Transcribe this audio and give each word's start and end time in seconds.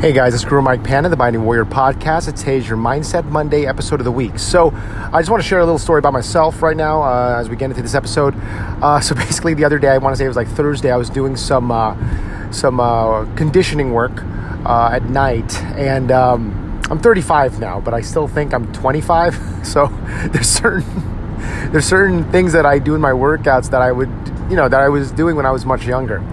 Hey 0.00 0.12
guys, 0.12 0.32
it's 0.32 0.46
Guru 0.46 0.62
Mike 0.62 0.82
Panda, 0.82 1.10
the 1.10 1.16
Binding 1.16 1.44
Warrior 1.44 1.66
podcast. 1.66 2.26
It's 2.26 2.40
today's 2.40 2.66
your 2.66 2.78
Mindset 2.78 3.26
Monday 3.26 3.66
episode 3.66 4.00
of 4.00 4.04
the 4.04 4.10
week. 4.10 4.38
So, 4.38 4.70
I 4.72 5.20
just 5.20 5.28
want 5.28 5.42
to 5.42 5.46
share 5.46 5.58
a 5.58 5.64
little 5.66 5.78
story 5.78 5.98
about 5.98 6.14
myself 6.14 6.62
right 6.62 6.74
now 6.74 7.02
uh, 7.02 7.36
as 7.38 7.50
we 7.50 7.56
get 7.56 7.66
into 7.66 7.82
this 7.82 7.94
episode. 7.94 8.34
Uh, 8.82 8.98
so, 9.02 9.14
basically, 9.14 9.52
the 9.52 9.66
other 9.66 9.78
day, 9.78 9.88
I 9.88 9.98
want 9.98 10.14
to 10.14 10.16
say 10.16 10.24
it 10.24 10.28
was 10.28 10.38
like 10.38 10.48
Thursday, 10.48 10.90
I 10.90 10.96
was 10.96 11.10
doing 11.10 11.36
some 11.36 11.70
uh, 11.70 12.50
some 12.50 12.80
uh, 12.80 13.26
conditioning 13.34 13.92
work 13.92 14.22
uh, 14.64 14.88
at 14.90 15.02
night, 15.10 15.54
and 15.76 16.10
um, 16.10 16.80
I'm 16.88 16.98
35 16.98 17.60
now, 17.60 17.78
but 17.78 17.92
I 17.92 18.00
still 18.00 18.26
think 18.26 18.54
I'm 18.54 18.72
25. 18.72 19.48
So, 19.66 19.88
there's 20.32 20.48
certain 20.48 21.70
there's 21.72 21.84
certain 21.84 22.24
things 22.32 22.54
that 22.54 22.64
I 22.64 22.78
do 22.78 22.94
in 22.94 23.02
my 23.02 23.12
workouts 23.12 23.68
that 23.68 23.82
I 23.82 23.92
would, 23.92 24.08
you 24.48 24.56
know, 24.56 24.66
that 24.66 24.80
I 24.80 24.88
was 24.88 25.12
doing 25.12 25.36
when 25.36 25.44
I 25.44 25.50
was 25.50 25.66
much 25.66 25.84
younger. 25.84 26.24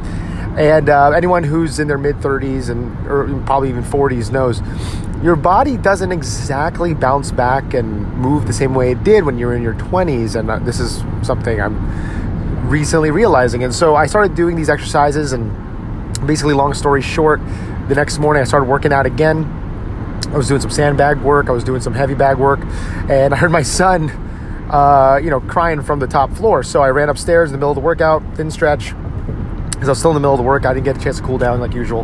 And 0.58 0.90
uh, 0.90 1.12
anyone 1.12 1.44
who's 1.44 1.80
in 1.80 1.88
their 1.88 2.00
mid 2.00 2.16
30s 2.18 2.70
and 2.70 3.08
or 3.08 3.28
probably 3.46 3.70
even 3.70 3.84
40s 3.84 4.32
knows 4.32 4.62
your 5.24 5.36
body 5.36 5.78
doesn't 5.78 6.12
exactly 6.12 6.94
bounce 6.94 7.32
back 7.32 7.74
and 7.74 8.12
move 8.18 8.48
the 8.48 8.54
same 8.54 8.74
way 8.74 8.92
it 8.92 9.04
did 9.04 9.24
when 9.24 9.38
you're 9.38 9.56
in 9.56 9.62
your 9.62 9.76
20s. 9.76 10.36
And 10.38 10.50
uh, 10.50 10.60
this 10.60 10.80
is 10.80 11.04
something 11.22 11.62
I'm 11.62 12.70
recently 12.70 13.12
realizing. 13.12 13.64
And 13.64 13.74
so 13.74 13.96
I 13.96 14.08
started 14.08 14.36
doing 14.36 14.56
these 14.56 14.70
exercises, 14.70 15.32
and 15.32 15.52
basically, 16.26 16.54
long 16.54 16.74
story 16.74 17.02
short, 17.02 17.40
the 17.88 17.96
next 17.96 18.20
morning 18.20 18.42
I 18.42 18.46
started 18.46 18.66
working 18.68 18.92
out 18.92 19.06
again. 19.06 19.46
I 20.28 20.38
was 20.38 20.48
doing 20.48 20.62
some 20.62 20.72
sandbag 20.72 21.22
work, 21.22 21.50
I 21.50 21.52
was 21.52 21.64
doing 21.64 21.82
some 21.82 21.94
heavy 21.94 22.16
bag 22.16 22.38
work, 22.38 22.60
and 23.10 23.34
I 23.34 23.38
heard 23.38 23.52
my 23.52 23.62
son, 23.62 24.10
uh, 24.70 25.20
you 25.24 25.30
know, 25.30 25.40
crying 25.40 25.82
from 25.82 26.00
the 26.00 26.08
top 26.08 26.32
floor. 26.34 26.64
So 26.64 26.82
I 26.82 26.90
ran 26.90 27.10
upstairs 27.10 27.50
in 27.50 27.54
the 27.54 27.58
middle 27.58 27.72
of 27.72 27.76
the 27.76 27.82
workout, 27.82 28.22
didn't 28.32 28.52
stretch, 28.52 28.94
because 29.78 29.90
I 29.90 29.92
was 29.92 30.00
still 30.00 30.10
in 30.10 30.16
the 30.16 30.20
middle 30.20 30.34
of 30.34 30.40
the 30.40 30.44
work. 30.44 30.66
I 30.66 30.74
didn't 30.74 30.86
get 30.86 30.98
a 30.98 31.00
chance 31.00 31.18
to 31.18 31.24
cool 31.24 31.38
down 31.38 31.60
like 31.60 31.74
usual. 31.74 32.02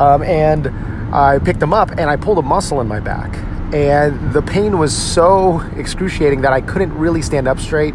Um, 0.00 0.22
and 0.22 0.68
I 1.12 1.40
picked 1.40 1.58
them 1.58 1.72
up 1.72 1.90
and 1.90 2.02
I 2.02 2.16
pulled 2.16 2.38
a 2.38 2.42
muscle 2.42 2.80
in 2.80 2.86
my 2.86 3.00
back. 3.00 3.36
And 3.74 4.32
the 4.32 4.40
pain 4.40 4.78
was 4.78 4.96
so 4.96 5.60
excruciating 5.76 6.42
that 6.42 6.52
I 6.52 6.60
couldn't 6.60 6.94
really 6.94 7.22
stand 7.22 7.48
up 7.48 7.58
straight. 7.58 7.94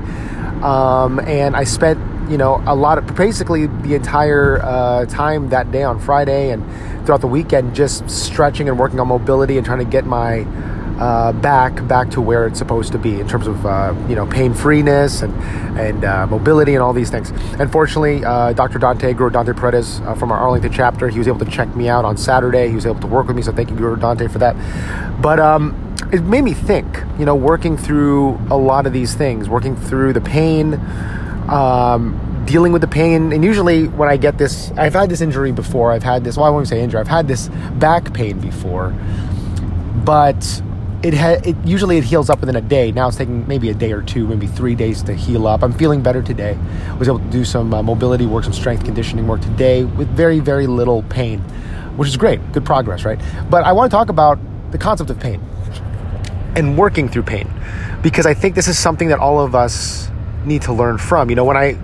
Um, 0.62 1.20
and 1.20 1.56
I 1.56 1.64
spent, 1.64 2.00
you 2.30 2.38
know, 2.38 2.62
a 2.68 2.76
lot 2.76 2.98
of 2.98 3.16
basically 3.16 3.68
the 3.68 3.96
entire 3.96 4.62
uh, 4.62 5.06
time 5.06 5.50
that 5.50 5.72
day 5.72 5.84
on 5.84 6.00
Friday 6.00 6.52
and 6.52 6.64
throughout 7.06 7.22
the 7.22 7.28
weekend 7.28 7.74
just 7.74 8.10
stretching 8.10 8.68
and 8.68 8.78
working 8.78 9.00
on 9.00 9.08
mobility 9.08 9.58
and 9.58 9.66
trying 9.66 9.80
to 9.80 9.86
get 9.86 10.06
my 10.06 10.46
uh, 11.00 11.34
back 11.34 11.86
back 11.88 12.10
to 12.12 12.22
where 12.22 12.46
it's 12.46 12.60
supposed 12.60 12.92
to 12.92 12.98
be 12.98 13.20
in 13.20 13.28
terms 13.28 13.48
of 13.48 13.66
uh, 13.66 13.94
you 14.08 14.16
know 14.16 14.26
pain 14.28 14.54
freeness 14.54 15.22
and 15.22 15.34
and 15.78 16.06
uh, 16.06 16.28
mobility 16.28 16.74
and 16.76 16.84
all 16.84 16.94
these 16.94 17.10
things. 17.10 17.32
Unfortunately, 17.60 18.24
uh, 18.24 18.54
Dr. 18.54 18.80
Dante 18.80 19.14
Guru 19.14 19.30
Dante 19.32 19.54
Paredes 19.54 20.02
uh, 20.02 20.14
from 20.16 20.32
our 20.32 20.38
Arlington 20.38 20.72
chapter, 20.72 21.10
he 21.10 21.18
was 21.18 21.28
able 21.28 21.40
to 21.40 21.50
check 21.50 21.76
me 21.76 21.90
out 21.90 22.06
on 22.06 22.18
Saturday. 22.18 22.68
He 22.70 22.76
was 22.76 22.86
able 22.86 23.02
to 23.02 23.08
work 23.08 23.28
with 23.28 23.36
me, 23.36 23.42
so 23.42 23.52
thank 23.52 23.70
you, 23.70 23.76
Guru 23.76 23.98
Dante, 23.98 24.28
for 24.28 24.40
that. 24.40 24.56
But 25.22 25.40
um, 25.40 25.96
it 26.12 26.22
made 26.24 26.44
me 26.44 26.54
think. 26.54 26.88
You 27.18 27.26
know, 27.26 27.36
working 27.36 27.78
through 27.78 28.40
a 28.50 28.58
lot 28.58 28.86
of 28.86 28.94
these 28.94 29.16
things, 29.16 29.50
working 29.50 29.76
through 29.76 30.14
the 30.14 30.22
pain. 30.22 30.76
Um, 31.50 32.20
dealing 32.46 32.74
with 32.74 32.82
the 32.82 32.88
pain 32.90 33.32
and 33.32 33.42
usually 33.42 33.88
when 33.88 34.10
i 34.10 34.18
get 34.18 34.38
this 34.38 34.70
i've 34.72 34.94
had 34.94 35.10
this 35.10 35.22
injury 35.22 35.54
before 35.54 35.94
i've 35.94 36.04
had 36.04 36.26
this 36.26 36.36
well 36.36 36.46
i 36.46 36.50
won't 36.50 36.68
say 36.68 36.82
injury 36.82 37.00
i've 37.00 37.08
had 37.08 37.26
this 37.26 37.48
back 37.80 38.14
pain 38.14 38.38
before 38.38 38.94
but 40.04 40.62
it, 41.04 41.14
ha- 41.14 41.42
it 41.44 41.58
usually 41.66 41.98
it 41.98 42.06
heals 42.06 42.30
up 42.30 42.40
within 42.40 42.56
a 42.56 42.62
day. 42.62 42.92
Now 42.94 43.10
it's 43.10 43.18
taking 43.18 43.46
maybe 43.46 43.70
a 43.70 43.74
day 43.74 43.92
or 43.92 44.02
two, 44.02 44.26
maybe 44.26 44.48
three 44.48 44.74
days 44.74 45.04
to 45.04 45.14
heal 45.14 45.48
up. 45.48 45.62
I'm 45.62 45.74
feeling 45.74 46.02
better 46.02 46.22
today. 46.22 46.58
I 46.88 46.94
was 46.94 47.10
able 47.10 47.20
to 47.20 47.30
do 47.30 47.44
some 47.44 47.74
uh, 47.74 47.84
mobility 47.84 48.26
work, 48.26 48.46
some 48.46 48.54
strength 48.54 48.86
conditioning 48.86 49.28
work 49.28 49.42
today 49.42 49.84
with 49.84 50.08
very 50.10 50.40
very 50.40 50.66
little 50.66 51.04
pain, 51.04 51.40
which 51.98 52.08
is 52.08 52.16
great. 52.16 52.40
Good 52.54 52.66
progress, 52.66 53.04
right? 53.04 53.20
But 53.50 53.66
I 53.66 53.74
want 53.74 53.92
to 53.92 53.96
talk 53.96 54.08
about 54.08 54.40
the 54.72 54.78
concept 54.78 55.10
of 55.10 55.20
pain 55.20 55.42
and 56.56 56.78
working 56.78 57.10
through 57.10 57.24
pain 57.24 57.52
because 58.02 58.26
I 58.26 58.34
think 58.34 58.56
this 58.56 58.70
is 58.70 58.80
something 58.80 59.10
that 59.10 59.20
all 59.20 59.42
of 59.42 59.56
us 59.56 60.10
need 60.46 60.62
to 60.64 60.74
learn 60.74 60.98
from. 60.98 61.30
You 61.30 61.36
know, 61.36 61.46
when 61.46 61.58
I 61.58 61.78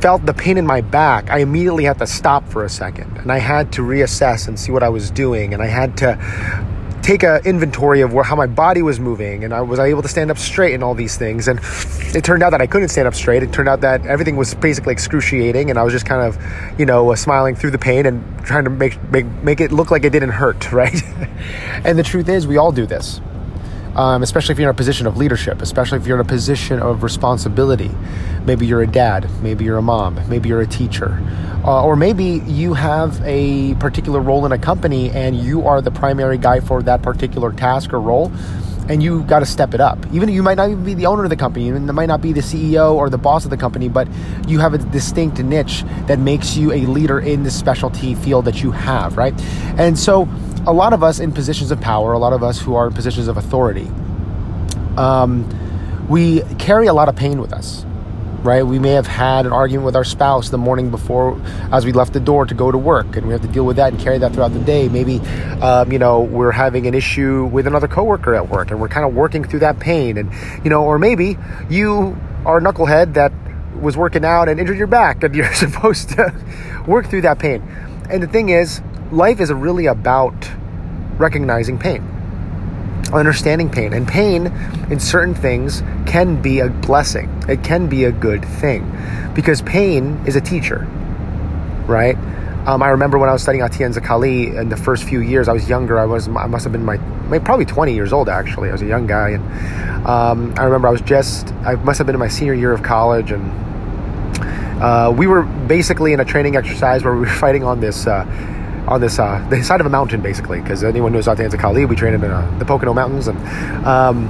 felt 0.00 0.26
the 0.26 0.34
pain 0.34 0.58
in 0.58 0.66
my 0.66 0.80
back, 0.80 1.30
I 1.30 1.38
immediately 1.38 1.84
had 1.84 1.98
to 1.98 2.06
stop 2.06 2.48
for 2.48 2.64
a 2.64 2.68
second 2.68 3.16
and 3.18 3.30
I 3.30 3.38
had 3.38 3.72
to 3.74 3.82
reassess 3.82 4.48
and 4.48 4.58
see 4.58 4.72
what 4.72 4.82
I 4.82 4.88
was 4.88 5.10
doing 5.10 5.54
and 5.54 5.62
I 5.62 5.66
had 5.66 5.96
to 5.98 6.18
take 7.04 7.22
an 7.22 7.44
inventory 7.44 8.00
of 8.00 8.14
where 8.14 8.24
how 8.24 8.34
my 8.34 8.46
body 8.46 8.80
was 8.80 8.98
moving 8.98 9.44
and 9.44 9.52
I 9.52 9.60
was 9.60 9.78
I 9.78 9.86
able 9.88 10.00
to 10.00 10.08
stand 10.08 10.30
up 10.30 10.38
straight 10.38 10.72
and 10.72 10.82
all 10.82 10.94
these 10.94 11.16
things? 11.16 11.48
And 11.48 11.60
it 12.14 12.24
turned 12.24 12.42
out 12.42 12.50
that 12.50 12.62
I 12.62 12.66
couldn't 12.66 12.88
stand 12.88 13.06
up 13.06 13.14
straight. 13.14 13.42
It 13.42 13.52
turned 13.52 13.68
out 13.68 13.82
that 13.82 14.06
everything 14.06 14.36
was 14.36 14.54
basically 14.54 14.92
excruciating 14.92 15.68
and 15.68 15.78
I 15.78 15.82
was 15.82 15.92
just 15.92 16.06
kind 16.06 16.22
of 16.22 16.80
you 16.80 16.86
know 16.86 17.12
uh, 17.12 17.16
smiling 17.16 17.56
through 17.56 17.72
the 17.72 17.78
pain 17.78 18.06
and 18.06 18.24
trying 18.44 18.64
to 18.64 18.70
make 18.70 19.02
make 19.10 19.26
make 19.42 19.60
it 19.60 19.70
look 19.70 19.90
like 19.90 20.04
it 20.04 20.10
didn't 20.10 20.30
hurt 20.30 20.72
right? 20.72 21.00
And 21.84 21.98
the 21.98 22.02
truth 22.02 22.28
is 22.28 22.46
we 22.46 22.56
all 22.56 22.72
do 22.72 22.86
this 22.86 23.20
um, 23.96 24.22
especially 24.22 24.52
if 24.52 24.58
you're 24.58 24.68
in 24.68 24.74
a 24.74 24.76
position 24.76 25.06
of 25.06 25.16
leadership, 25.16 25.62
especially 25.62 25.98
if 25.98 26.06
you're 26.06 26.16
in 26.16 26.24
a 26.24 26.28
position 26.28 26.80
of 26.80 27.02
responsibility. 27.02 27.90
Maybe 28.44 28.66
you're 28.66 28.82
a 28.82 28.86
dad, 28.86 29.28
maybe 29.42 29.64
you're 29.64 29.78
a 29.78 29.82
mom, 29.82 30.20
maybe 30.28 30.48
you're 30.48 30.60
a 30.60 30.66
teacher, 30.66 31.20
uh, 31.64 31.84
or 31.84 31.96
maybe 31.96 32.42
you 32.46 32.74
have 32.74 33.20
a 33.24 33.74
particular 33.76 34.20
role 34.20 34.44
in 34.44 34.52
a 34.52 34.58
company 34.58 35.10
and 35.10 35.36
you 35.36 35.66
are 35.66 35.80
the 35.80 35.90
primary 35.90 36.38
guy 36.38 36.60
for 36.60 36.82
that 36.82 37.02
particular 37.02 37.52
task 37.52 37.92
or 37.92 38.00
role. 38.00 38.32
And 38.86 39.02
you 39.02 39.22
got 39.22 39.38
to 39.38 39.46
step 39.46 39.72
it 39.72 39.80
up. 39.80 39.98
Even 40.12 40.28
you 40.28 40.42
might 40.42 40.58
not 40.58 40.68
even 40.68 40.84
be 40.84 40.92
the 40.92 41.06
owner 41.06 41.24
of 41.24 41.30
the 41.30 41.36
company, 41.36 41.70
and 41.70 41.88
it 41.88 41.92
might 41.94 42.04
not 42.04 42.20
be 42.20 42.34
the 42.34 42.42
CEO 42.42 42.92
or 42.92 43.08
the 43.08 43.16
boss 43.16 43.44
of 43.44 43.50
the 43.50 43.56
company, 43.56 43.88
but 43.88 44.06
you 44.46 44.58
have 44.58 44.74
a 44.74 44.78
distinct 44.78 45.38
niche 45.38 45.84
that 46.06 46.18
makes 46.18 46.54
you 46.54 46.70
a 46.70 46.80
leader 46.80 47.18
in 47.18 47.44
the 47.44 47.50
specialty 47.50 48.14
field 48.14 48.44
that 48.44 48.62
you 48.62 48.72
have, 48.72 49.16
right? 49.16 49.32
And 49.78 49.98
so, 49.98 50.28
a 50.66 50.72
lot 50.72 50.92
of 50.92 51.02
us 51.02 51.20
in 51.20 51.32
positions 51.32 51.70
of 51.70 51.80
power, 51.80 52.12
a 52.12 52.18
lot 52.18 52.32
of 52.32 52.42
us 52.42 52.60
who 52.60 52.74
are 52.74 52.86
in 52.86 52.92
positions 52.92 53.28
of 53.28 53.36
authority, 53.36 53.86
um, 54.96 55.48
we 56.08 56.40
carry 56.58 56.86
a 56.86 56.94
lot 56.94 57.08
of 57.08 57.16
pain 57.16 57.40
with 57.40 57.52
us, 57.52 57.84
right? 58.42 58.62
We 58.62 58.78
may 58.78 58.90
have 58.90 59.06
had 59.06 59.44
an 59.44 59.52
argument 59.52 59.84
with 59.84 59.96
our 59.96 60.04
spouse 60.04 60.48
the 60.48 60.58
morning 60.58 60.90
before 60.90 61.40
as 61.70 61.84
we 61.84 61.92
left 61.92 62.12
the 62.12 62.20
door 62.20 62.46
to 62.46 62.54
go 62.54 62.70
to 62.70 62.78
work, 62.78 63.16
and 63.16 63.26
we 63.26 63.32
have 63.32 63.42
to 63.42 63.48
deal 63.48 63.64
with 63.64 63.76
that 63.76 63.92
and 63.92 64.00
carry 64.00 64.18
that 64.18 64.32
throughout 64.32 64.52
the 64.54 64.60
day. 64.60 64.88
Maybe, 64.88 65.20
um, 65.60 65.92
you 65.92 65.98
know, 65.98 66.20
we're 66.20 66.52
having 66.52 66.86
an 66.86 66.94
issue 66.94 67.44
with 67.46 67.66
another 67.66 67.88
coworker 67.88 68.34
at 68.34 68.48
work, 68.48 68.70
and 68.70 68.80
we're 68.80 68.88
kind 68.88 69.06
of 69.06 69.14
working 69.14 69.44
through 69.44 69.60
that 69.60 69.80
pain, 69.80 70.16
and 70.16 70.32
you 70.64 70.70
know, 70.70 70.84
or 70.84 70.98
maybe 70.98 71.36
you 71.68 72.16
are 72.46 72.58
a 72.58 72.60
knucklehead 72.60 73.14
that 73.14 73.32
was 73.80 73.96
working 73.96 74.24
out 74.24 74.48
and 74.48 74.58
injured 74.60 74.78
your 74.78 74.86
back, 74.86 75.22
and 75.22 75.34
you're 75.36 75.52
supposed 75.54 76.10
to 76.10 76.84
work 76.86 77.06
through 77.06 77.22
that 77.22 77.38
pain. 77.38 77.62
And 78.10 78.22
the 78.22 78.26
thing 78.26 78.50
is, 78.50 78.82
life 79.14 79.40
is 79.40 79.52
really 79.52 79.86
about 79.86 80.34
recognizing 81.16 81.78
pain, 81.78 82.02
understanding 83.12 83.70
pain. 83.70 83.92
And 83.92 84.06
pain 84.06 84.46
in 84.90 84.98
certain 84.98 85.34
things 85.34 85.82
can 86.06 86.42
be 86.42 86.60
a 86.60 86.68
blessing, 86.68 87.30
it 87.48 87.62
can 87.62 87.88
be 87.88 88.04
a 88.04 88.12
good 88.12 88.44
thing 88.44 88.90
because 89.34 89.62
pain 89.62 90.22
is 90.26 90.36
a 90.36 90.40
teacher, 90.40 90.86
right? 91.86 92.16
Um, 92.66 92.82
I 92.82 92.88
remember 92.88 93.18
when 93.18 93.28
I 93.28 93.32
was 93.32 93.42
studying 93.42 93.62
Atienza 93.62 94.02
Kali 94.02 94.56
in 94.56 94.70
the 94.70 94.76
first 94.76 95.04
few 95.04 95.20
years, 95.20 95.48
I 95.48 95.52
was 95.52 95.68
younger. 95.68 95.98
I 95.98 96.06
was, 96.06 96.28
I 96.28 96.46
must 96.46 96.64
have 96.64 96.72
been 96.72 96.84
my, 96.84 96.96
probably 97.40 97.66
20 97.66 97.92
years 97.92 98.10
old 98.10 98.28
actually. 98.28 98.70
I 98.70 98.72
was 98.72 98.80
a 98.80 98.86
young 98.86 99.06
guy. 99.06 99.30
And 99.30 100.06
um, 100.06 100.54
I 100.56 100.64
remember 100.64 100.88
I 100.88 100.90
was 100.90 101.02
just, 101.02 101.52
I 101.56 101.74
must 101.74 101.98
have 101.98 102.06
been 102.06 102.16
in 102.16 102.20
my 102.20 102.28
senior 102.28 102.54
year 102.54 102.72
of 102.72 102.82
college. 102.82 103.32
And 103.32 103.50
uh, 104.82 105.12
we 105.14 105.26
were 105.26 105.42
basically 105.42 106.14
in 106.14 106.20
a 106.20 106.24
training 106.24 106.56
exercise 106.56 107.04
where 107.04 107.12
we 107.12 107.20
were 107.20 107.26
fighting 107.44 107.64
on 107.64 107.80
this, 107.80 108.06
uh, 108.06 108.24
on 108.86 109.00
this 109.00 109.18
uh, 109.18 109.44
the 109.50 109.62
side 109.62 109.80
of 109.80 109.86
a 109.86 109.90
mountain 109.90 110.20
basically 110.20 110.60
because 110.60 110.84
anyone 110.84 111.12
knows 111.12 111.26
Atienza 111.26 111.58
Kali 111.58 111.84
we 111.84 111.96
trained 111.96 112.22
in 112.22 112.30
uh, 112.30 112.58
the 112.58 112.64
Pocono 112.64 112.94
Mountains 112.94 113.28
and 113.28 113.38
um, 113.86 114.28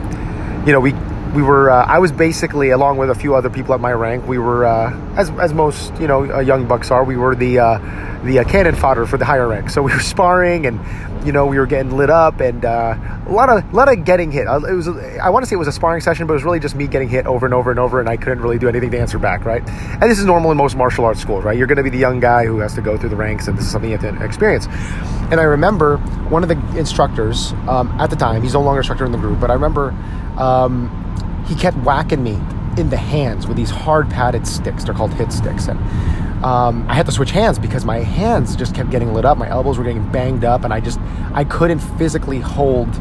you 0.67 0.73
know 0.73 0.81
we 0.81 0.93
we 1.35 1.43
were 1.43 1.71
uh, 1.71 1.85
I 1.85 1.99
was 1.99 2.13
basically 2.13 2.71
along 2.71 2.99
with 2.99 3.11
a 3.11 3.15
few 3.15 3.35
other 3.35 3.51
people 3.51 3.75
at 3.75 3.81
my 3.81 3.93
rank 3.93 4.27
we 4.27 4.39
were 4.39 4.65
uh, 4.65 4.95
as, 5.17 5.31
as 5.31 5.53
most 5.53 5.93
you 6.01 6.07
know 6.07 6.31
uh, 6.33 6.39
young 6.41 6.67
bucks 6.67 6.91
are 6.91 7.05
we 7.05 7.17
were 7.17 7.35
the 7.35 7.59
uh, 7.59 7.79
the 8.25 8.45
cannon 8.49 8.75
fodder 8.75 9.07
for 9.07 9.17
the 9.17 9.25
higher 9.25 9.49
rank 9.49 9.71
so 9.71 9.83
we 9.83 9.93
were 9.93 10.01
sparring 10.15 10.67
and 10.67 10.81
you 11.27 11.33
know 11.33 11.47
we 11.47 11.59
were 11.59 11.67
getting 11.67 11.97
lit 11.97 12.11
up 12.11 12.41
and 12.41 12.65
a 13.27 13.33
lot 13.33 13.49
of 13.49 13.73
a 13.73 13.77
lot 13.77 13.89
of 13.89 14.05
getting 14.05 14.31
hit. 14.31 14.43
It 14.43 14.75
was 14.75 14.89
I 14.89 15.31
want 15.31 15.45
to 15.45 15.49
say 15.49 15.55
it 15.55 15.59
was 15.59 15.69
a 15.69 15.73
sparring 15.73 16.01
session 16.01 16.27
but 16.27 16.35
it 16.35 16.37
was 16.37 16.45
really 16.45 16.61
just 16.61 16.75
me 16.75 16.87
getting 16.87 17.09
hit 17.09 17.27
over 17.27 17.47
and 17.47 17.55
over 17.55 17.71
and 17.71 17.81
over 17.81 18.01
and 18.01 18.09
I 18.09 18.17
couldn't 18.17 18.41
really 18.41 18.59
do 18.59 18.69
anything 18.69 18.91
to 18.91 18.99
answer 18.99 19.19
back 19.19 19.45
right? 19.45 19.67
And 19.69 20.03
this 20.03 20.19
is 20.19 20.27
normal 20.27 20.51
in 20.51 20.57
most 20.57 20.77
martial 20.77 21.05
arts 21.05 21.21
schools 21.21 21.45
right? 21.45 21.57
You're 21.57 21.67
going 21.67 21.79
to 21.79 21.83
be 21.83 21.91
the 21.91 21.99
young 21.99 22.21
guy 22.21 22.45
who 22.45 22.59
has 22.59 22.75
to 22.75 22.83
go 22.83 22.99
through 22.99 23.11
the 23.11 23.17
ranks 23.17 23.49
and 23.49 23.57
this 23.57 23.65
is 23.65 23.73
something 23.73 23.91
you 23.91 23.97
have 23.97 24.19
to 24.19 24.25
experience. 24.25 24.67
And 25.31 25.41
I 25.41 25.45
remember 25.45 25.97
one 26.29 26.43
of 26.43 26.49
the 26.49 26.79
instructors 26.79 27.53
um, 27.67 27.89
at 27.99 28.11
the 28.11 28.17
time 28.17 28.43
he's 28.43 28.55
no 28.55 28.61
longer 28.61 28.81
instructor 28.81 29.07
in 29.07 29.13
the 29.13 29.19
group 29.19 29.41
but 29.41 29.51
I 29.51 29.55
remember 29.55 29.91
um, 30.37 31.04
he 31.47 31.55
kept 31.55 31.77
whacking 31.79 32.23
me 32.23 32.39
in 32.77 32.91
the 32.91 32.97
hands 32.97 33.47
with 33.47 33.57
these 33.57 33.71
hard 33.71 34.11
padded 34.11 34.47
sticks. 34.47 34.85
They're 34.85 34.95
called 34.95 35.15
hit 35.15 35.33
sticks. 35.33 35.69
And 35.69 35.79
um, 36.45 36.87
I 36.89 36.95
had 36.95 37.07
to 37.07 37.13
switch 37.13 37.31
hands 37.31 37.59
because 37.59 37.85
my 37.85 37.99
hands 37.99 38.57
just 38.57 38.75
kept 38.75 38.91
getting 38.91 39.15
lit 39.15 39.25
up. 39.25 39.39
My 39.39 39.49
elbows 39.49 39.79
were 39.79 39.85
getting 39.85 40.07
banged 40.11 40.45
up, 40.45 40.65
and 40.65 40.73
I 40.73 40.81
just 40.81 40.99
I 41.33 41.45
couldn't 41.45 41.79
physically 41.79 42.41
hold 42.41 42.93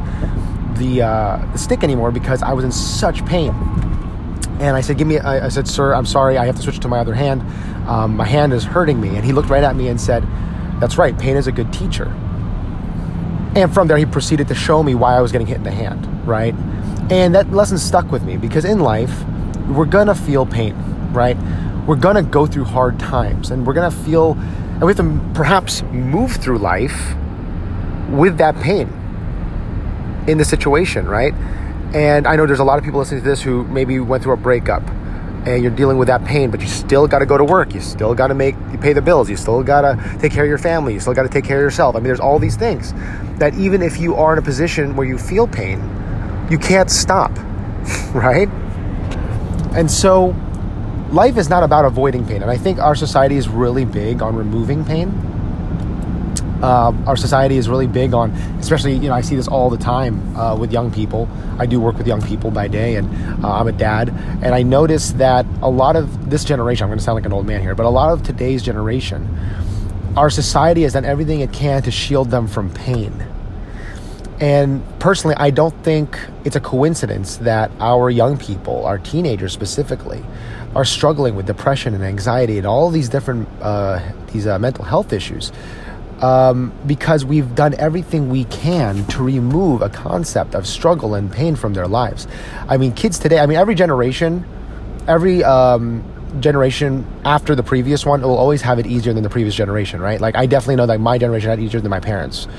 the, 0.78 1.01
uh, 1.01 1.45
the 1.51 1.57
stick 1.57 1.84
anymore 1.84 2.12
because 2.12 2.42
I 2.42 2.54
was 2.54 2.63
in 2.63 2.72
such 2.72 3.25
pain. 3.25 3.50
And 4.60 4.78
I 4.78 4.81
said, 4.81 4.98
"Give 4.98 5.07
me." 5.07 5.19
I, 5.19 5.48
I 5.48 5.50
said, 5.50 5.68
"Sir, 5.68 5.94
I'm 5.94 6.06
sorry. 6.06 6.38
I 6.38 6.46
have 6.46 6.56
to 6.56 6.62
switch 6.62 6.80
to 6.80 6.88
my 6.88 7.00
other 7.00 7.13
hand. 7.13 7.42
Um, 7.88 8.16
my 8.16 8.25
hand 8.25 8.54
is 8.54 8.63
hurting 8.63 9.01
me." 9.01 9.10
And 9.10 9.25
he 9.25 9.34
looked 9.34 9.50
right 9.50 9.63
at 9.63 9.75
me 9.75 9.89
and 9.89 10.00
said, 10.00 10.24
"That's 10.80 10.98
right. 10.98 11.18
Pain 11.18 11.36
is 11.36 11.48
a 11.48 11.51
good 11.51 11.74
teacher." 11.74 12.06
And 13.56 13.74
from 13.74 13.88
there, 13.88 13.98
he 13.98 14.06
proceeded 14.06 14.48
to 14.48 14.56
show 14.56 14.81
me 14.81 14.96
why 14.96 15.16
I 15.16 15.22
was 15.22 15.31
getting 15.31 15.48
hit 15.48 15.57
in 15.57 15.63
the 15.63 15.72
hand, 15.72 16.07
right? 16.28 16.56
And 17.10 17.36
that 17.36 17.52
lesson 17.52 17.78
stuck 17.78 18.12
with 18.12 18.24
me 18.24 18.38
because 18.38 18.66
in 18.66 18.80
life, 18.80 19.24
we're 19.68 19.86
gonna 19.86 20.16
feel 20.16 20.46
pain, 20.46 20.76
right? 21.14 21.38
We're 21.86 21.96
gonna 21.96 22.24
go 22.24 22.46
through 22.46 22.66
hard 22.66 23.00
times 23.00 23.52
and 23.52 23.68
we're 23.68 23.74
gonna 23.74 23.92
feel, 23.92 24.34
and 24.34 24.82
we 24.82 24.94
have 24.94 24.98
to 24.98 25.32
perhaps 25.34 25.82
move 25.84 26.32
through 26.34 26.60
life 26.60 27.16
with 28.10 28.38
that 28.38 28.56
pain 28.56 28.88
in 30.28 30.38
the 30.38 30.46
situation, 30.46 31.06
right? 31.08 31.34
And 31.94 32.26
I 32.26 32.36
know 32.36 32.46
there's 32.46 32.60
a 32.60 32.64
lot 32.64 32.80
of 32.80 32.86
people 32.86 33.00
listening 33.00 33.22
to 33.22 33.30
this 33.30 33.42
who 33.42 33.66
maybe 33.66 34.00
went 34.00 34.24
through 34.24 34.34
a 34.34 34.38
breakup 34.38 34.84
and 35.46 35.62
you're 35.62 35.76
dealing 35.76 35.98
with 35.98 36.08
that 36.08 36.24
pain, 36.24 36.50
but 36.50 36.62
you 36.62 36.68
still 36.68 37.08
got 37.08 37.20
to 37.20 37.26
go 37.26 37.38
to 37.38 37.44
work. 37.44 37.74
You 37.74 37.82
still 37.82 38.16
got 38.16 38.28
to 38.28 38.34
make, 38.34 38.56
you 38.72 38.78
pay 38.78 38.94
the 38.94 39.02
bills. 39.02 39.30
You 39.30 39.36
still 39.36 39.62
got 39.62 39.82
to 39.82 40.18
take 40.20 40.32
care 40.32 40.44
of 40.44 40.50
your 40.50 40.58
family. 40.58 40.94
You 40.94 41.02
still 41.02 41.14
got 41.14 41.24
to 41.24 41.30
take 41.30 41.44
care 41.44 41.58
of 41.58 41.64
yourself. 41.64 41.96
I 41.96 42.00
mean, 42.00 42.06
there's 42.06 42.22
all 42.22 42.40
these 42.40 42.56
things 42.56 42.94
that 43.40 43.54
even 43.56 43.82
if 43.82 43.98
you 43.98 44.16
are 44.16 44.34
in 44.34 44.40
a 44.40 44.42
position 44.42 44.96
where 44.96 45.06
you 45.06 45.18
feel 45.18 45.48
pain, 45.48 45.82
you 46.54 46.60
can't 46.60 46.92
stop, 46.92 47.32
right? 48.14 48.48
And 49.74 49.90
so 49.90 50.36
life 51.10 51.36
is 51.36 51.50
not 51.50 51.64
about 51.64 51.84
avoiding 51.84 52.28
pain. 52.28 52.44
And 52.44 52.52
I 52.52 52.58
think 52.58 52.78
our 52.78 52.94
society 52.94 53.38
is 53.38 53.50
really 53.50 53.86
big 53.86 54.22
on 54.22 54.36
removing 54.36 54.86
pain. 54.86 55.10
Uh, 56.62 56.94
our 57.08 57.18
society 57.18 57.58
is 57.58 57.68
really 57.68 57.88
big 57.88 58.14
on, 58.14 58.30
especially, 58.60 58.94
you 58.94 59.10
know, 59.10 59.16
I 59.16 59.22
see 59.22 59.36
this 59.36 59.48
all 59.48 59.72
the 59.72 59.80
time 59.80 60.38
uh, 60.38 60.56
with 60.56 60.72
young 60.72 60.92
people. 60.92 61.28
I 61.58 61.66
do 61.66 61.80
work 61.80 61.98
with 61.98 62.06
young 62.06 62.22
people 62.22 62.52
by 62.52 62.68
day, 62.68 62.98
and 62.98 63.44
uh, 63.44 63.52
I'm 63.52 63.68
a 63.68 63.72
dad. 63.72 64.10
And 64.44 64.54
I 64.54 64.62
notice 64.62 65.14
that 65.14 65.48
a 65.64 65.70
lot 65.70 65.96
of 65.96 66.30
this 66.30 66.46
generation, 66.46 66.84
I'm 66.84 66.90
going 66.90 67.00
to 67.00 67.04
sound 67.04 67.16
like 67.16 67.26
an 67.26 67.34
old 67.34 67.48
man 67.48 67.62
here, 67.62 67.74
but 67.74 67.88
a 67.88 67.90
lot 67.90 68.14
of 68.14 68.22
today's 68.22 68.62
generation, 68.62 69.28
our 70.16 70.30
society 70.30 70.84
has 70.84 70.94
done 70.94 71.04
everything 71.04 71.40
it 71.40 71.52
can 71.52 71.82
to 71.82 71.90
shield 71.90 72.30
them 72.30 72.48
from 72.48 72.70
pain. 72.70 73.33
And 74.44 74.84
personally, 75.00 75.38
I 75.38 75.51
don't 75.51 75.74
think 75.86 76.19
it's 76.44 76.57
a 76.57 76.60
coincidence 76.60 77.38
that 77.38 77.72
our 77.80 78.10
young 78.10 78.38
people, 78.38 78.86
our 78.86 78.98
teenagers 78.98 79.54
specifically, 79.54 80.22
are 80.75 80.84
struggling 80.84 81.38
with 81.38 81.45
depression 81.45 81.94
and 81.94 82.04
anxiety 82.04 82.57
and 82.57 82.68
all 82.68 82.90
these 82.90 83.07
different 83.07 83.48
uh, 83.62 84.01
these 84.34 84.45
uh, 84.45 84.60
mental 84.60 84.84
health 84.84 85.13
issues 85.13 85.54
um, 86.19 86.74
because 86.86 87.24
we've 87.24 87.56
done 87.56 87.74
everything 87.75 88.30
we 88.30 88.44
can 88.44 89.06
to 89.07 89.24
remove 89.24 89.81
a 89.81 89.88
concept 89.88 90.56
of 90.56 90.68
struggle 90.68 91.16
and 91.16 91.31
pain 91.31 91.56
from 91.56 91.74
their 91.74 91.88
lives. 91.88 92.28
I 92.68 92.75
mean, 92.75 92.92
kids 92.92 93.19
today, 93.19 93.39
I 93.39 93.46
mean, 93.46 93.57
every 93.57 93.75
generation, 93.75 94.46
every 95.07 95.42
um, 95.46 96.04
generation 96.42 97.07
after 97.24 97.56
the 97.56 97.63
previous 97.63 98.06
one 98.06 98.22
will 98.22 98.38
always 98.38 98.62
have 98.63 98.78
it 98.78 98.88
easier 98.88 99.13
than 99.13 99.24
the 99.24 99.30
previous 99.30 99.56
generation, 99.56 100.01
right? 100.01 100.19
Like, 100.19 100.36
I 100.36 100.48
definitely 100.48 100.75
know 100.75 100.88
that 100.88 101.00
my 101.00 101.18
generation 101.18 101.50
had 101.50 101.62
easier 101.62 101.80
than 101.80 101.92
my 101.92 102.01
parents. 102.01 102.50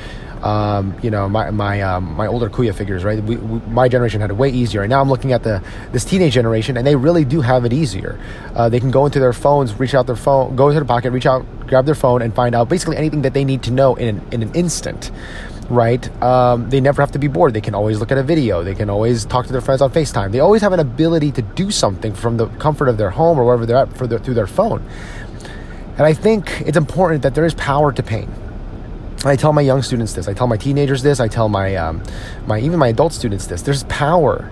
Um, 0.44 0.94
you 1.02 1.10
know, 1.10 1.26
my 1.26 1.50
my 1.50 1.80
um, 1.80 2.14
my 2.16 2.26
older 2.26 2.50
Kuya 2.50 2.74
figures, 2.74 3.02
right? 3.02 3.22
We, 3.22 3.36
we, 3.36 3.60
my 3.60 3.88
generation 3.88 4.20
had 4.20 4.28
it 4.28 4.34
way 4.34 4.50
easier, 4.50 4.82
and 4.82 4.90
now 4.90 5.00
I'm 5.00 5.08
looking 5.08 5.32
at 5.32 5.42
the 5.42 5.62
this 5.90 6.04
teenage 6.04 6.34
generation, 6.34 6.76
and 6.76 6.86
they 6.86 6.96
really 6.96 7.24
do 7.24 7.40
have 7.40 7.64
it 7.64 7.72
easier. 7.72 8.20
Uh, 8.54 8.68
they 8.68 8.78
can 8.78 8.90
go 8.90 9.06
into 9.06 9.18
their 9.18 9.32
phones, 9.32 9.80
reach 9.80 9.94
out 9.94 10.06
their 10.06 10.16
phone, 10.16 10.54
go 10.54 10.68
into 10.68 10.80
their 10.80 10.84
pocket, 10.84 11.12
reach 11.12 11.24
out, 11.24 11.46
grab 11.66 11.86
their 11.86 11.94
phone, 11.94 12.20
and 12.20 12.34
find 12.34 12.54
out 12.54 12.68
basically 12.68 12.98
anything 12.98 13.22
that 13.22 13.32
they 13.32 13.42
need 13.42 13.62
to 13.62 13.70
know 13.70 13.94
in 13.94 14.18
an, 14.18 14.28
in 14.32 14.42
an 14.42 14.54
instant. 14.54 15.10
Right? 15.70 16.04
Um, 16.22 16.68
they 16.68 16.78
never 16.78 17.00
have 17.00 17.12
to 17.12 17.18
be 17.18 17.26
bored. 17.26 17.54
They 17.54 17.62
can 17.62 17.74
always 17.74 17.98
look 17.98 18.12
at 18.12 18.18
a 18.18 18.22
video. 18.22 18.62
They 18.62 18.74
can 18.74 18.90
always 18.90 19.24
talk 19.24 19.46
to 19.46 19.52
their 19.52 19.62
friends 19.62 19.80
on 19.80 19.90
FaceTime. 19.92 20.30
They 20.30 20.40
always 20.40 20.60
have 20.60 20.74
an 20.74 20.80
ability 20.80 21.32
to 21.32 21.42
do 21.42 21.70
something 21.70 22.12
from 22.12 22.36
the 22.36 22.48
comfort 22.58 22.90
of 22.90 22.98
their 22.98 23.08
home 23.08 23.38
or 23.38 23.46
wherever 23.46 23.64
they're 23.64 23.78
at 23.78 23.88
their, 23.94 24.18
through 24.18 24.34
their 24.34 24.46
phone. 24.46 24.86
And 25.96 26.02
I 26.02 26.12
think 26.12 26.60
it's 26.66 26.76
important 26.76 27.22
that 27.22 27.34
there 27.34 27.46
is 27.46 27.54
power 27.54 27.92
to 27.92 28.02
pain 28.02 28.30
I 29.26 29.36
tell 29.36 29.52
my 29.52 29.62
young 29.62 29.82
students 29.82 30.12
this. 30.12 30.28
I 30.28 30.34
tell 30.34 30.46
my 30.46 30.56
teenagers 30.56 31.02
this. 31.02 31.20
I 31.20 31.28
tell 31.28 31.48
my, 31.48 31.76
um, 31.76 32.02
my 32.46 32.58
even 32.60 32.78
my 32.78 32.88
adult 32.88 33.12
students 33.12 33.46
this. 33.46 33.62
There's 33.62 33.84
power 33.84 34.50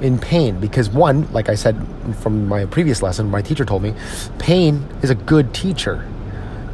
in 0.00 0.18
pain 0.18 0.60
because 0.60 0.88
one, 0.88 1.30
like 1.32 1.48
I 1.48 1.54
said 1.54 1.76
from 2.20 2.46
my 2.48 2.66
previous 2.66 3.02
lesson, 3.02 3.30
my 3.30 3.42
teacher 3.42 3.64
told 3.64 3.82
me, 3.82 3.94
pain 4.38 4.86
is 5.02 5.10
a 5.10 5.14
good 5.14 5.54
teacher. 5.54 6.06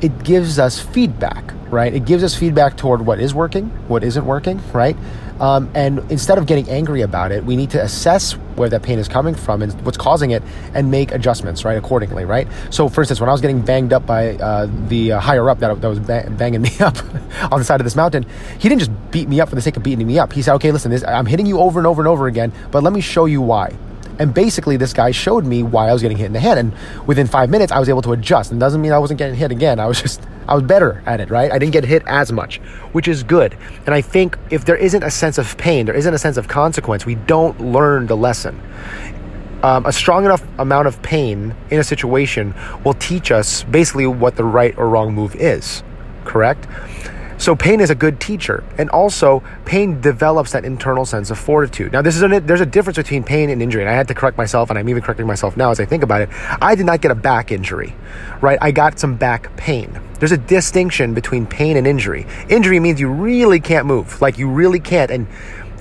It 0.01 0.25
gives 0.25 0.59
us 0.59 0.81
feedback, 0.81 1.53
right? 1.71 1.93
It 1.93 2.05
gives 2.05 2.25
us 2.25 2.35
feedback 2.35 2.77
toward 2.77 3.03
what 3.03 3.21
is 3.21 3.35
working, 3.35 3.67
what 3.89 4.03
isn't 4.03 4.25
working, 4.25 4.61
right? 4.73 4.97
Um, 5.41 5.71
and 5.75 5.99
instead 6.11 6.39
of 6.39 6.47
getting 6.47 6.69
angry 6.69 7.01
about 7.01 7.33
it, 7.33 7.45
we 7.45 7.57
need 7.57 7.71
to 7.71 7.83
assess 7.83 8.33
where 8.57 8.69
that 8.69 8.83
pain 8.83 8.99
is 8.99 9.09
coming 9.09 9.35
from 9.35 9.63
and 9.63 9.73
what's 9.87 9.97
causing 9.97 10.33
it 10.33 10.43
and 10.75 10.91
make 10.91 11.13
adjustments, 11.13 11.65
right, 11.65 11.79
accordingly, 11.79 12.27
right? 12.27 12.47
So, 12.69 12.89
for 12.89 13.01
instance, 13.01 13.21
when 13.21 13.29
I 13.31 13.33
was 13.33 13.41
getting 13.41 13.63
banged 13.63 13.93
up 13.95 14.07
by 14.07 14.37
uh, 14.37 14.69
the 14.89 15.13
uh, 15.13 15.21
higher 15.21 15.49
up 15.49 15.59
that, 15.61 15.81
that 15.81 15.89
was 15.89 15.99
banging 15.99 16.63
me 16.63 16.71
up 16.81 16.97
on 17.51 17.59
the 17.59 17.65
side 17.65 17.81
of 17.81 17.85
this 17.85 17.97
mountain, 17.97 18.27
he 18.59 18.69
didn't 18.69 18.81
just 18.81 19.11
beat 19.11 19.29
me 19.29 19.41
up 19.41 19.49
for 19.49 19.55
the 19.55 19.63
sake 19.63 19.77
of 19.79 19.83
beating 19.83 20.07
me 20.07 20.19
up. 20.19 20.33
He 20.33 20.43
said, 20.43 20.55
okay, 20.57 20.73
listen, 20.73 20.91
this, 20.91 21.03
I'm 21.05 21.27
hitting 21.27 21.47
you 21.47 21.59
over 21.59 21.81
and 21.81 21.87
over 21.87 22.03
and 22.03 22.09
over 22.09 22.27
again, 22.27 22.53
but 22.71 22.83
let 22.83 22.93
me 22.93 23.01
show 23.01 23.25
you 23.25 23.41
why. 23.41 23.75
And 24.21 24.35
basically, 24.35 24.77
this 24.77 24.93
guy 24.93 25.13
showed 25.13 25.47
me 25.47 25.63
why 25.63 25.89
I 25.89 25.95
was 25.95 26.03
getting 26.03 26.19
hit 26.19 26.27
in 26.27 26.35
the 26.35 26.41
head. 26.41 26.59
And 26.59 26.75
within 27.07 27.27
five 27.27 27.49
minutes, 27.49 27.73
I 27.73 27.79
was 27.79 27.89
able 27.89 28.03
to 28.03 28.13
adjust. 28.13 28.51
And 28.51 28.61
doesn't 28.61 28.83
mean 28.83 28.93
I 28.93 28.99
wasn't 28.99 29.17
getting 29.17 29.35
hit 29.35 29.51
again. 29.51 29.81
I 29.81 29.87
was 29.87 30.03
just, 30.03 30.23
I 30.47 30.55
was 30.55 30.63
better 30.63 31.03
at 31.07 31.21
it, 31.21 31.31
right? 31.31 31.51
I 31.51 31.59
didn't 31.59 31.73
get 31.73 31.85
hit 31.85 32.03
as 32.07 32.31
much, 32.31 32.59
which 32.93 33.09
is 33.09 33.23
good. 33.23 33.57
And 33.87 33.95
I 33.95 34.03
think 34.03 34.39
if 34.51 34.67
there 34.67 34.77
isn't 34.77 35.03
a 35.03 35.11
sense 35.11 35.39
of 35.39 35.57
pain, 35.57 35.87
there 35.87 35.97
isn't 35.97 36.13
a 36.13 36.19
sense 36.19 36.37
of 36.37 36.49
consequence, 36.49 37.07
we 37.07 37.15
don't 37.15 37.59
learn 37.61 38.07
the 38.07 38.17
lesson. 38.17 38.61
Um, 39.63 39.87
a 39.87 39.93
strong 39.93 40.27
enough 40.27 40.43
amount 40.59 40.87
of 40.87 41.01
pain 41.01 41.55
in 41.71 41.81
a 41.81 41.85
situation 41.85 42.55
will 42.85 42.95
teach 42.95 43.31
us 43.31 43.63
basically 43.65 44.07
what 44.07 44.37
the 44.37 44.45
right 44.45 44.77
or 44.77 44.89
wrong 44.91 45.15
move 45.15 45.35
is, 45.35 45.83
correct? 46.25 46.67
So 47.41 47.57
pain 47.57 47.81
is 47.81 47.89
a 47.89 47.95
good 47.95 48.21
teacher, 48.21 48.63
and 48.77 48.91
also 48.91 49.43
pain 49.65 50.03
develops 50.03 50.53
that 50.53 50.67
internal 50.67 51.07
sense 51.07 51.31
of 51.31 51.39
fortitude. 51.39 51.91
Now, 51.91 52.03
this 52.03 52.15
is 52.15 52.21
there's 52.21 52.61
a 52.61 52.67
difference 52.67 52.99
between 52.99 53.25
pain 53.25 53.49
and 53.49 53.63
injury, 53.63 53.81
and 53.81 53.89
I 53.89 53.95
had 53.95 54.09
to 54.09 54.15
correct 54.15 54.37
myself, 54.37 54.69
and 54.69 54.79
I'm 54.79 54.91
even 54.91 55.03
correcting 55.03 55.27
myself 55.27 55.57
now 55.57 55.71
as 55.71 55.81
I 55.81 55.87
think 55.87 56.03
about 56.03 56.21
it. 56.21 56.29
I 56.61 56.75
did 56.75 56.85
not 56.85 57.01
get 57.01 57.11
a 57.11 57.15
back 57.15 57.51
injury, 57.51 57.95
right? 58.43 58.59
I 58.61 58.73
got 58.73 58.99
some 58.99 59.17
back 59.17 59.57
pain. 59.57 59.99
There's 60.19 60.33
a 60.33 60.37
distinction 60.37 61.15
between 61.15 61.47
pain 61.47 61.79
and 61.79 61.87
injury. 61.87 62.27
Injury 62.51 62.79
means 62.79 63.01
you 63.01 63.09
really 63.09 63.59
can't 63.59 63.87
move, 63.87 64.21
like 64.21 64.37
you 64.37 64.51
really 64.51 64.79
can't, 64.79 65.11
and 65.11 65.27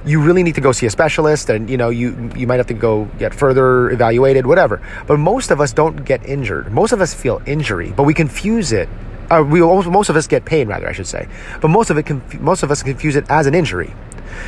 you 0.06 0.22
really 0.22 0.44
need 0.44 0.56
to 0.56 0.62
go 0.62 0.72
see 0.72 0.86
a 0.86 0.90
specialist 0.90 1.50
and 1.50 1.70
you 1.70 1.76
know 1.76 1.90
you 1.90 2.32
you 2.38 2.48
might 2.48 2.56
have 2.56 2.68
to 2.68 2.74
go 2.74 3.04
get 3.20 3.34
further 3.34 3.92
evaluated 3.92 4.46
whatever 4.48 4.82
but 5.08 5.20
most 5.20 5.52
of 5.52 5.60
us 5.60 5.74
don't 5.74 6.06
get 6.06 6.26
injured 6.26 6.72
most 6.72 6.94
of 6.94 7.02
us 7.02 7.14
feel 7.14 7.42
injury 7.46 7.92
but 7.98 8.04
we 8.04 8.14
confuse 8.14 8.72
it 8.72 8.88
uh, 9.30 9.44
we 9.44 9.62
most 9.62 10.10
of 10.10 10.16
us 10.16 10.28
get 10.28 10.46
pain 10.46 10.68
rather 10.68 10.88
I 10.88 10.92
should 10.92 11.08
say, 11.08 11.28
but 11.62 11.70
most 11.70 11.90
of 11.90 11.98
it 11.98 12.40
most 12.40 12.64
of 12.64 12.72
us 12.72 12.84
confuse 12.84 13.16
it 13.16 13.26
as 13.30 13.48
an 13.48 13.56
injury. 13.56 13.94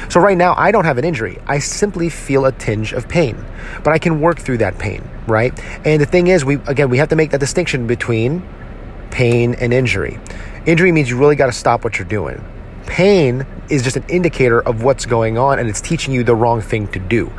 So 0.09 0.19
right 0.19 0.37
now 0.37 0.55
I 0.57 0.71
don't 0.71 0.85
have 0.85 0.97
an 0.97 1.05
injury. 1.05 1.39
I 1.47 1.59
simply 1.59 2.09
feel 2.09 2.45
a 2.45 2.51
tinge 2.51 2.93
of 2.93 3.07
pain, 3.07 3.43
but 3.83 3.93
I 3.93 3.99
can 3.99 4.21
work 4.21 4.39
through 4.39 4.59
that 4.59 4.77
pain, 4.77 5.07
right? 5.27 5.57
And 5.85 6.01
the 6.01 6.05
thing 6.05 6.27
is, 6.27 6.45
we 6.45 6.55
again 6.67 6.89
we 6.89 6.97
have 6.97 7.09
to 7.09 7.15
make 7.15 7.31
that 7.31 7.39
distinction 7.39 7.87
between 7.87 8.47
pain 9.11 9.55
and 9.55 9.73
injury. 9.73 10.19
Injury 10.65 10.91
means 10.91 11.09
you 11.09 11.17
really 11.17 11.35
got 11.35 11.47
to 11.47 11.51
stop 11.51 11.83
what 11.83 11.97
you're 11.99 12.07
doing. 12.07 12.43
Pain 12.85 13.45
is 13.69 13.83
just 13.83 13.95
an 13.95 14.05
indicator 14.09 14.61
of 14.61 14.83
what's 14.83 15.05
going 15.05 15.37
on, 15.37 15.59
and 15.59 15.69
it's 15.69 15.81
teaching 15.81 16.13
you 16.13 16.23
the 16.23 16.35
wrong 16.35 16.61
thing 16.61 16.87
to 16.89 16.99
do. 16.99 17.31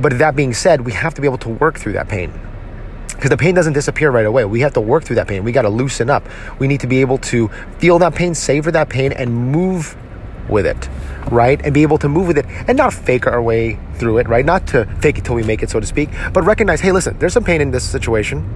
But 0.00 0.18
that 0.18 0.34
being 0.34 0.54
said, 0.54 0.80
we 0.82 0.92
have 0.92 1.14
to 1.14 1.20
be 1.20 1.26
able 1.26 1.38
to 1.38 1.50
work 1.50 1.78
through 1.78 1.92
that 1.92 2.08
pain 2.08 2.32
because 3.20 3.28
the 3.28 3.36
pain 3.36 3.54
doesn't 3.54 3.74
disappear 3.74 4.10
right 4.10 4.24
away. 4.24 4.46
We 4.46 4.60
have 4.60 4.72
to 4.72 4.80
work 4.80 5.04
through 5.04 5.16
that 5.16 5.28
pain. 5.28 5.44
We 5.44 5.52
got 5.52 5.62
to 5.62 5.68
loosen 5.68 6.08
up. 6.08 6.26
We 6.58 6.66
need 6.66 6.80
to 6.80 6.86
be 6.86 7.02
able 7.02 7.18
to 7.18 7.48
feel 7.76 7.98
that 7.98 8.14
pain, 8.14 8.34
savor 8.34 8.70
that 8.70 8.88
pain, 8.88 9.12
and 9.12 9.52
move 9.52 9.94
with 10.48 10.64
it, 10.64 10.88
right? 11.30 11.60
And 11.62 11.74
be 11.74 11.82
able 11.82 11.98
to 11.98 12.08
move 12.08 12.28
with 12.28 12.38
it 12.38 12.46
and 12.66 12.78
not 12.78 12.94
fake 12.94 13.26
our 13.26 13.42
way 13.42 13.78
through 13.96 14.16
it, 14.18 14.26
right? 14.26 14.42
Not 14.42 14.66
to 14.68 14.86
fake 15.02 15.18
it 15.18 15.26
till 15.26 15.34
we 15.34 15.42
make 15.42 15.62
it, 15.62 15.68
so 15.68 15.78
to 15.78 15.84
speak, 15.84 16.08
but 16.32 16.44
recognize, 16.44 16.80
hey, 16.80 16.92
listen, 16.92 17.18
there's 17.18 17.34
some 17.34 17.44
pain 17.44 17.60
in 17.60 17.72
this 17.72 17.84
situation. 17.84 18.48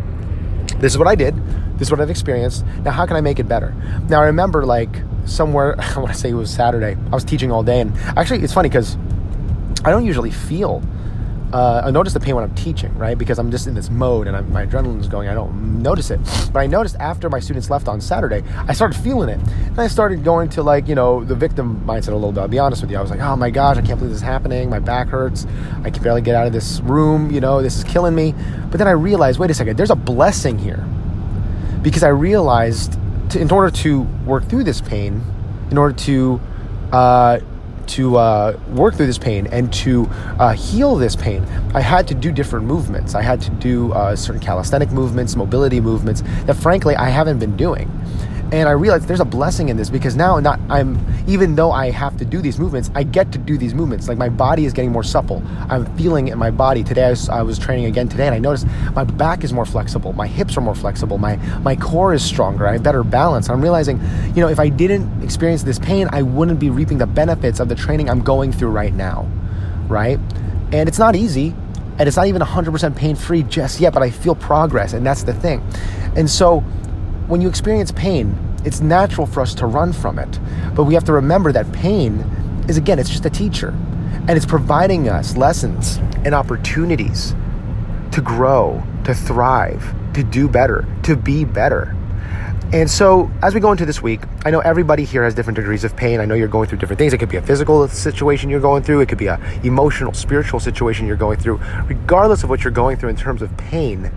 This 0.78 0.94
is 0.94 0.98
what 0.98 1.08
I 1.08 1.14
did. 1.14 1.36
This 1.78 1.88
is 1.88 1.90
what 1.90 2.00
I've 2.00 2.08
experienced. 2.08 2.64
Now, 2.84 2.92
how 2.92 3.04
can 3.04 3.16
I 3.16 3.20
make 3.20 3.38
it 3.38 3.46
better? 3.46 3.74
Now, 4.08 4.22
I 4.22 4.24
remember 4.24 4.64
like 4.64 4.88
somewhere, 5.26 5.78
I 5.78 5.98
want 5.98 6.14
to 6.14 6.18
say 6.18 6.30
it 6.30 6.34
was 6.34 6.50
Saturday, 6.50 6.96
I 7.12 7.14
was 7.14 7.24
teaching 7.24 7.52
all 7.52 7.62
day. 7.62 7.82
And 7.82 7.94
actually, 8.16 8.42
it's 8.42 8.54
funny 8.54 8.70
because 8.70 8.96
I 9.84 9.90
don't 9.90 10.06
usually 10.06 10.30
feel 10.30 10.82
uh, 11.52 11.82
I 11.84 11.90
notice 11.90 12.12
the 12.12 12.20
pain 12.20 12.34
when 12.34 12.44
I'm 12.44 12.54
teaching, 12.54 12.96
right? 12.98 13.16
Because 13.16 13.38
I'm 13.38 13.50
just 13.50 13.66
in 13.66 13.74
this 13.74 13.90
mode 13.90 14.26
and 14.26 14.36
I'm, 14.36 14.52
my 14.52 14.66
adrenaline's 14.66 15.08
going. 15.08 15.28
I 15.28 15.34
don't 15.34 15.82
notice 15.82 16.10
it, 16.10 16.20
but 16.52 16.60
I 16.60 16.66
noticed 16.66 16.96
after 16.96 17.30
my 17.30 17.38
students 17.38 17.70
left 17.70 17.86
on 17.86 18.00
Saturday, 18.00 18.42
I 18.68 18.72
started 18.72 18.98
feeling 18.98 19.28
it, 19.28 19.38
and 19.38 19.78
I 19.78 19.86
started 19.86 20.24
going 20.24 20.48
to 20.50 20.62
like 20.62 20.88
you 20.88 20.94
know 20.94 21.24
the 21.24 21.34
victim 21.34 21.80
mindset 21.86 22.08
a 22.08 22.14
little 22.14 22.32
bit. 22.32 22.40
I'll 22.40 22.48
be 22.48 22.58
honest 22.58 22.82
with 22.82 22.90
you. 22.90 22.98
I 22.98 23.02
was 23.02 23.10
like, 23.10 23.20
oh 23.20 23.36
my 23.36 23.50
gosh, 23.50 23.76
I 23.76 23.82
can't 23.82 23.98
believe 23.98 24.10
this 24.10 24.22
is 24.22 24.22
happening. 24.22 24.68
My 24.68 24.80
back 24.80 25.08
hurts. 25.08 25.46
I 25.84 25.90
can 25.90 26.02
barely 26.02 26.22
get 26.22 26.34
out 26.34 26.46
of 26.46 26.52
this 26.52 26.80
room. 26.80 27.30
You 27.30 27.40
know, 27.40 27.62
this 27.62 27.76
is 27.76 27.84
killing 27.84 28.14
me. 28.14 28.34
But 28.70 28.78
then 28.78 28.88
I 28.88 28.92
realized, 28.92 29.38
wait 29.38 29.50
a 29.50 29.54
second, 29.54 29.76
there's 29.76 29.90
a 29.90 29.96
blessing 29.96 30.58
here, 30.58 30.84
because 31.82 32.02
I 32.02 32.08
realized 32.08 32.98
to, 33.30 33.40
in 33.40 33.50
order 33.50 33.70
to 33.70 34.02
work 34.26 34.44
through 34.48 34.64
this 34.64 34.80
pain, 34.80 35.22
in 35.70 35.78
order 35.78 35.94
to 35.94 36.40
uh, 36.92 37.38
to 37.88 38.16
uh, 38.16 38.58
work 38.68 38.94
through 38.94 39.06
this 39.06 39.18
pain 39.18 39.46
and 39.48 39.72
to 39.74 40.06
uh, 40.38 40.52
heal 40.52 40.96
this 40.96 41.16
pain, 41.16 41.44
I 41.74 41.80
had 41.80 42.08
to 42.08 42.14
do 42.14 42.32
different 42.32 42.66
movements. 42.66 43.14
I 43.14 43.22
had 43.22 43.40
to 43.42 43.50
do 43.50 43.92
uh, 43.92 44.16
certain 44.16 44.40
calisthenic 44.40 44.90
movements, 44.90 45.36
mobility 45.36 45.80
movements 45.80 46.22
that, 46.46 46.54
frankly, 46.54 46.96
I 46.96 47.08
haven't 47.08 47.38
been 47.38 47.56
doing. 47.56 47.90
And 48.52 48.68
I 48.68 48.72
realized 48.72 49.08
there's 49.08 49.20
a 49.20 49.24
blessing 49.24 49.68
in 49.68 49.76
this 49.76 49.90
because 49.90 50.14
now 50.16 50.38
not 50.38 50.60
I'm 50.68 50.98
even 51.26 51.54
though 51.54 51.72
I 51.72 51.90
have 51.90 52.16
to 52.18 52.24
do 52.24 52.40
these 52.40 52.58
movements, 52.58 52.90
I 52.94 53.02
get 53.02 53.32
to 53.32 53.38
do 53.38 53.58
these 53.58 53.74
movements. 53.74 54.08
Like 54.08 54.18
my 54.18 54.28
body 54.28 54.64
is 54.64 54.72
getting 54.72 54.92
more 54.92 55.02
supple. 55.02 55.42
I'm 55.68 55.86
feeling 55.96 56.28
in 56.28 56.38
my 56.38 56.50
body. 56.50 56.84
Today 56.84 57.04
I 57.04 57.10
was, 57.10 57.28
I 57.28 57.42
was 57.42 57.58
training 57.58 57.86
again 57.86 58.08
today 58.08 58.26
and 58.26 58.34
I 58.34 58.38
noticed 58.38 58.66
my 58.92 59.04
back 59.04 59.44
is 59.44 59.52
more 59.52 59.66
flexible, 59.66 60.12
my 60.12 60.26
hips 60.26 60.56
are 60.56 60.60
more 60.60 60.74
flexible, 60.74 61.18
my 61.18 61.36
my 61.60 61.74
core 61.74 62.14
is 62.14 62.24
stronger, 62.24 62.66
I 62.66 62.74
have 62.74 62.82
better 62.82 63.02
balance. 63.02 63.48
I'm 63.48 63.62
realizing, 63.62 64.00
you 64.34 64.40
know, 64.42 64.48
if 64.48 64.60
I 64.60 64.68
didn't 64.68 65.22
experience 65.22 65.62
this 65.62 65.78
pain, 65.78 66.08
I 66.12 66.22
wouldn't 66.22 66.60
be 66.60 66.70
reaping 66.70 66.98
the 66.98 67.06
benefits 67.06 67.60
of 67.60 67.68
the 67.68 67.74
training 67.74 68.08
I'm 68.08 68.22
going 68.22 68.52
through 68.52 68.70
right 68.70 68.94
now. 68.94 69.28
Right? 69.88 70.18
And 70.72 70.88
it's 70.88 70.98
not 70.98 71.16
easy 71.16 71.54
and 71.98 72.08
it's 72.08 72.16
not 72.16 72.26
even 72.26 72.42
100% 72.42 72.96
pain 72.96 73.14
free 73.14 73.42
just 73.44 73.80
yet, 73.80 73.92
but 73.92 74.02
I 74.02 74.10
feel 74.10 74.34
progress, 74.34 74.92
and 74.92 75.06
that's 75.06 75.22
the 75.22 75.34
thing. 75.34 75.62
And 76.16 76.28
so, 76.28 76.64
when 77.26 77.40
you 77.40 77.48
experience 77.48 77.90
pain, 77.92 78.36
it's 78.64 78.80
natural 78.80 79.26
for 79.26 79.40
us 79.40 79.54
to 79.54 79.66
run 79.66 79.92
from 79.92 80.18
it. 80.18 80.38
But 80.74 80.84
we 80.84 80.94
have 80.94 81.04
to 81.04 81.12
remember 81.12 81.52
that 81.52 81.70
pain 81.72 82.20
is, 82.68 82.76
again, 82.76 82.98
it's 82.98 83.10
just 83.10 83.24
a 83.24 83.30
teacher, 83.30 83.68
and 83.68 84.30
it's 84.30 84.46
providing 84.46 85.08
us 85.08 85.36
lessons 85.36 85.98
and 86.24 86.34
opportunities 86.34 87.34
to 88.12 88.20
grow, 88.20 88.82
to 89.04 89.14
thrive, 89.14 89.94
to 90.14 90.22
do 90.22 90.48
better, 90.48 90.86
to 91.02 91.16
be 91.16 91.44
better. 91.44 91.96
And 92.72 92.90
so, 92.90 93.30
as 93.42 93.54
we 93.54 93.60
go 93.60 93.70
into 93.70 93.86
this 93.86 94.02
week, 94.02 94.22
I 94.44 94.50
know 94.50 94.60
everybody 94.60 95.04
here 95.04 95.22
has 95.22 95.34
different 95.34 95.56
degrees 95.56 95.84
of 95.84 95.94
pain. 95.94 96.20
I 96.20 96.24
know 96.24 96.34
you're 96.34 96.48
going 96.48 96.68
through 96.68 96.78
different 96.78 96.98
things. 96.98 97.12
It 97.12 97.18
could 97.18 97.28
be 97.28 97.36
a 97.36 97.42
physical 97.42 97.86
situation 97.88 98.50
you're 98.50 98.60
going 98.60 98.82
through, 98.82 99.00
it 99.00 99.08
could 99.08 99.18
be 99.18 99.26
a 99.26 99.38
emotional, 99.62 100.12
spiritual 100.12 100.58
situation 100.60 101.06
you're 101.06 101.16
going 101.16 101.38
through. 101.38 101.60
Regardless 101.86 102.42
of 102.42 102.50
what 102.50 102.64
you're 102.64 102.72
going 102.72 102.96
through 102.96 103.10
in 103.10 103.16
terms 103.16 103.42
of 103.42 103.56
pain, 103.56 104.10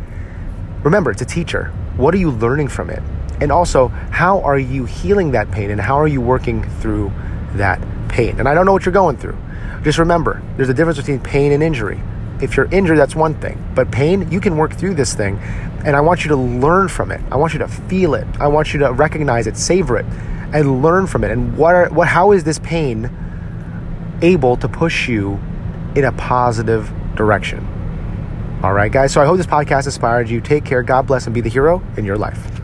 remember, 0.83 1.11
it's 1.11 1.21
a 1.21 1.25
teacher. 1.25 1.71
What 1.97 2.13
are 2.13 2.17
you 2.17 2.31
learning 2.31 2.67
from 2.67 2.89
it? 2.89 3.01
And 3.41 3.51
also, 3.51 3.87
how 3.87 4.41
are 4.41 4.57
you 4.57 4.85
healing 4.85 5.31
that 5.31 5.51
pain 5.51 5.71
and 5.71 5.81
how 5.81 5.99
are 5.99 6.07
you 6.07 6.21
working 6.21 6.63
through 6.79 7.11
that 7.55 7.81
pain? 8.07 8.39
And 8.39 8.47
I 8.47 8.53
don't 8.53 8.65
know 8.65 8.73
what 8.73 8.85
you're 8.85 8.93
going 8.93 9.17
through. 9.17 9.37
Just 9.83 9.97
remember, 9.97 10.41
there's 10.55 10.69
a 10.69 10.73
difference 10.73 10.97
between 10.97 11.19
pain 11.19 11.51
and 11.51 11.61
injury. 11.61 11.99
If 12.41 12.55
you're 12.55 12.71
injured, 12.71 12.99
that's 12.99 13.15
one 13.15 13.33
thing. 13.41 13.63
But 13.73 13.91
pain, 13.91 14.31
you 14.31 14.39
can 14.39 14.57
work 14.57 14.73
through 14.73 14.93
this 14.93 15.13
thing. 15.13 15.37
And 15.85 15.95
I 15.95 16.01
want 16.01 16.23
you 16.23 16.29
to 16.29 16.35
learn 16.35 16.87
from 16.87 17.11
it. 17.11 17.21
I 17.31 17.37
want 17.37 17.53
you 17.53 17.59
to 17.59 17.67
feel 17.67 18.13
it. 18.13 18.27
I 18.39 18.47
want 18.47 18.73
you 18.73 18.79
to 18.79 18.91
recognize 18.91 19.47
it, 19.47 19.57
savor 19.57 19.97
it, 19.97 20.05
and 20.53 20.83
learn 20.83 21.07
from 21.07 21.23
it. 21.23 21.31
And 21.31 21.57
what, 21.57 21.73
are, 21.73 21.89
what 21.89 22.07
how 22.07 22.31
is 22.31 22.43
this 22.43 22.59
pain 22.59 23.09
able 24.21 24.57
to 24.57 24.67
push 24.67 25.07
you 25.07 25.39
in 25.95 26.03
a 26.03 26.11
positive 26.11 26.91
direction? 27.15 27.67
All 28.67 28.73
right, 28.73 28.91
guys. 28.91 29.13
So 29.13 29.21
I 29.21 29.25
hope 29.25 29.37
this 29.37 29.45
podcast 29.45 29.85
inspired 29.85 30.27
you. 30.27 30.41
Take 30.41 30.65
care. 30.65 30.83
God 30.83 31.07
bless 31.07 31.25
and 31.25 31.33
be 31.33 31.39
the 31.39 31.49
hero 31.49 31.81
in 31.95 32.03
your 32.03 32.17
life. 32.17 32.56